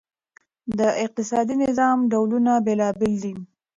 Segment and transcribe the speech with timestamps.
[0.79, 3.33] د اقتصادي نظام ډولونه بېلابیل دي.